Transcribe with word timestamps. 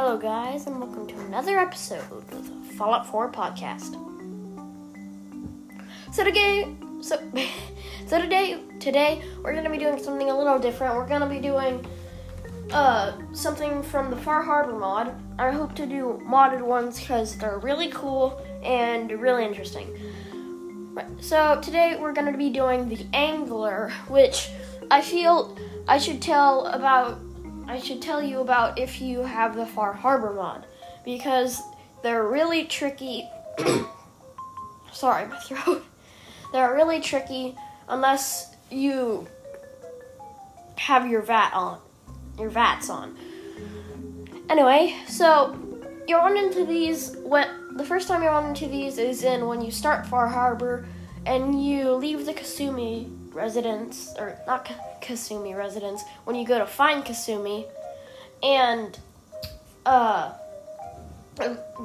Hello, 0.00 0.16
guys, 0.16 0.68
and 0.68 0.78
welcome 0.78 1.08
to 1.08 1.18
another 1.22 1.58
episode 1.58 2.04
of 2.12 2.30
the 2.30 2.40
Fallout 2.74 3.04
4 3.04 3.32
podcast. 3.32 3.96
So 6.12 6.22
today, 6.22 6.72
so 7.00 7.20
so 8.06 8.22
today, 8.22 8.60
today 8.78 9.24
we're 9.42 9.54
gonna 9.54 9.68
be 9.68 9.76
doing 9.76 10.00
something 10.00 10.30
a 10.30 10.38
little 10.38 10.60
different. 10.60 10.94
We're 10.94 11.08
gonna 11.08 11.28
be 11.28 11.40
doing 11.40 11.84
uh 12.70 13.14
something 13.32 13.82
from 13.82 14.10
the 14.10 14.16
Far 14.16 14.40
Harbor 14.40 14.78
mod. 14.78 15.20
I 15.36 15.50
hope 15.50 15.74
to 15.74 15.84
do 15.84 16.22
modded 16.24 16.62
ones 16.62 17.00
because 17.00 17.36
they're 17.36 17.58
really 17.58 17.88
cool 17.88 18.40
and 18.62 19.10
really 19.10 19.44
interesting. 19.44 19.98
Right, 20.94 21.06
So 21.18 21.60
today 21.60 21.98
we're 22.00 22.12
gonna 22.12 22.36
be 22.36 22.50
doing 22.50 22.88
the 22.88 23.04
Angler, 23.12 23.90
which 24.06 24.48
I 24.92 25.02
feel 25.02 25.58
I 25.88 25.98
should 25.98 26.22
tell 26.22 26.66
about 26.66 27.18
I 27.68 27.78
should 27.78 28.00
tell 28.00 28.22
you 28.22 28.40
about 28.40 28.78
if 28.78 28.98
you 28.98 29.20
have 29.20 29.54
the 29.54 29.66
Far 29.66 29.92
Harbor 29.92 30.32
mod 30.32 30.64
because 31.04 31.60
they're 32.02 32.26
really 32.26 32.64
tricky. 32.64 33.28
Sorry, 34.92 35.28
my 35.28 35.38
throat. 35.38 35.84
They're 36.52 36.74
really 36.74 37.00
tricky 37.02 37.54
unless 37.88 38.56
you 38.70 39.28
have 40.76 41.06
your 41.06 41.20
VAT 41.20 41.52
on, 41.52 41.78
your 42.38 42.48
VATS 42.48 42.88
on. 42.88 43.18
Anyway, 44.48 44.96
so 45.06 45.54
you 46.06 46.16
run 46.16 46.38
into 46.38 46.64
these 46.64 47.14
when 47.18 47.76
the 47.76 47.84
first 47.84 48.08
time 48.08 48.22
you 48.22 48.28
run 48.28 48.46
into 48.46 48.66
these 48.66 48.96
is 48.96 49.22
in 49.24 49.46
when 49.46 49.60
you 49.60 49.70
start 49.70 50.06
Far 50.06 50.28
Harbor 50.28 50.86
and 51.26 51.62
you 51.62 51.92
leave 51.92 52.24
the 52.24 52.32
Kasumi 52.32 53.14
residence 53.38 54.12
or 54.18 54.36
not 54.46 54.68
Kasumi 55.00 55.56
residence 55.56 56.02
when 56.24 56.34
you 56.36 56.44
go 56.44 56.58
to 56.58 56.66
find 56.66 57.04
Kasumi 57.04 57.66
and 58.42 58.98
uh 59.86 60.32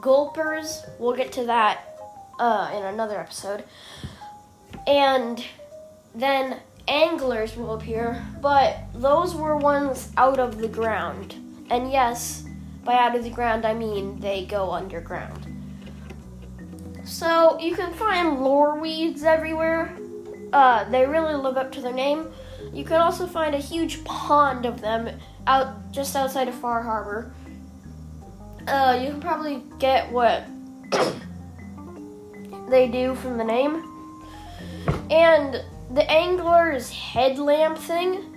gulpers 0.00 0.82
we'll 0.98 1.14
get 1.14 1.30
to 1.32 1.44
that 1.44 1.98
uh 2.40 2.72
in 2.74 2.82
another 2.84 3.20
episode 3.20 3.64
and 4.86 5.44
then 6.14 6.58
anglers 6.88 7.54
will 7.54 7.74
appear 7.74 8.24
but 8.40 8.78
those 8.94 9.34
were 9.34 9.56
ones 9.56 10.10
out 10.16 10.38
of 10.38 10.58
the 10.58 10.68
ground. 10.68 11.36
And 11.70 11.92
yes 11.92 12.44
by 12.84 12.94
out 12.94 13.14
of 13.14 13.22
the 13.22 13.30
ground 13.30 13.64
i 13.64 13.74
mean 13.74 14.18
they 14.20 14.46
go 14.46 14.70
underground. 14.70 15.46
So 17.04 17.58
you 17.60 17.74
can 17.74 17.92
find 17.94 18.42
lure 18.42 18.80
weeds 18.80 19.22
everywhere 19.22 19.94
uh, 20.52 20.84
they 20.90 21.06
really 21.06 21.34
live 21.34 21.56
up 21.56 21.72
to 21.72 21.80
their 21.80 21.92
name. 21.92 22.28
You 22.72 22.84
can 22.84 23.00
also 23.00 23.26
find 23.26 23.54
a 23.54 23.58
huge 23.58 24.04
pond 24.04 24.66
of 24.66 24.80
them 24.80 25.08
out 25.46 25.92
just 25.92 26.14
outside 26.14 26.48
of 26.48 26.54
Far 26.54 26.82
Harbor. 26.82 27.34
Uh, 28.66 28.98
you 29.02 29.10
can 29.10 29.20
probably 29.20 29.62
get 29.78 30.10
what 30.12 30.44
they 32.68 32.88
do 32.88 33.14
from 33.16 33.38
the 33.38 33.44
name. 33.44 33.88
And 35.10 35.62
the 35.92 36.10
angler's 36.10 36.90
headlamp 36.90 37.78
thing 37.78 38.28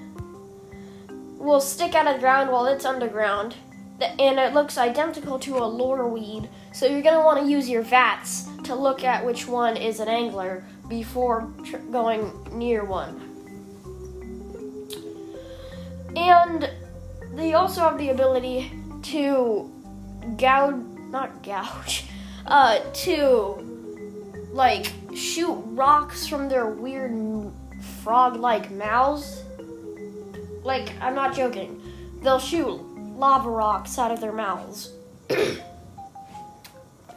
will 1.37 1.61
stick 1.61 1.95
out 1.95 2.07
of 2.07 2.15
the 2.15 2.19
ground 2.19 2.49
while 2.49 2.65
it's 2.65 2.85
underground. 2.85 3.55
And 4.01 4.39
it 4.39 4.53
looks 4.53 4.77
identical 4.77 5.39
to 5.39 5.57
a 5.57 5.65
lure 5.65 6.07
weed. 6.07 6.49
So 6.73 6.85
you're 6.85 7.01
going 7.01 7.15
to 7.15 7.23
want 7.23 7.41
to 7.41 7.49
use 7.49 7.69
your 7.69 7.81
VATS 7.81 8.49
to 8.63 8.75
look 8.75 9.03
at 9.03 9.25
which 9.25 9.47
one 9.47 9.77
is 9.77 9.99
an 9.99 10.09
angler 10.09 10.65
before 10.87 11.51
tr- 11.63 11.77
going 11.77 12.31
near 12.51 12.83
one. 12.83 13.21
And 16.15 16.69
they 17.33 17.53
also 17.53 17.81
have 17.81 17.97
the 17.97 18.09
ability 18.09 18.71
to 19.03 19.71
gouge, 20.37 20.75
not 21.09 21.43
gouge, 21.43 22.05
uh, 22.45 22.79
to 22.93 23.61
like 24.51 24.87
shoot 25.13 25.53
rocks 25.67 26.27
from 26.27 26.47
their 26.47 26.67
weird 26.67 27.13
frog 28.03 28.37
like 28.37 28.71
mouths. 28.71 29.43
Like, 30.63 30.91
I'm 31.01 31.13
not 31.13 31.35
joking. 31.35 31.81
They'll 32.21 32.39
shoot 32.39 32.81
lava 33.17 33.49
rocks 33.49 33.99
out 33.99 34.11
of 34.11 34.19
their 34.19 34.31
mouths. 34.31 34.91
my 35.29 35.57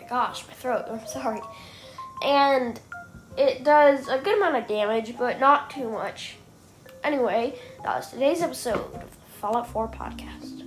gosh, 0.09 0.47
my 0.47 0.55
throat, 0.55 0.85
I'm 0.91 1.07
sorry. 1.07 1.41
And 2.23 2.81
it 3.39 3.63
does 3.63 4.09
a 4.09 4.19
good 4.19 4.37
amount 4.37 4.57
of 4.57 4.67
damage, 4.67 5.17
but 5.17 5.39
not 5.39 5.71
too 5.71 5.89
much. 5.89 6.37
Anyway, 7.05 7.55
that 7.85 7.97
was 7.97 8.11
today's 8.11 8.43
episode 8.43 8.93
of 8.95 9.17
Fallout 9.41 9.69
4 9.69 9.89
Podcast. 9.89 10.59